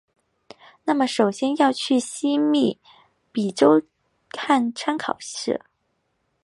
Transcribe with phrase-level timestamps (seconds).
[0.85, 2.79] 那么首先要去密西西
[3.31, 3.83] 比州
[4.31, 5.61] 汉考克县！